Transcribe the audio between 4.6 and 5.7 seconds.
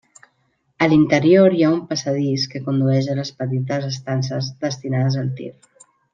destinades al tir.